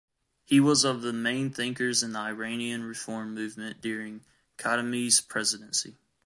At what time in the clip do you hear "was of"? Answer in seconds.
0.59-1.03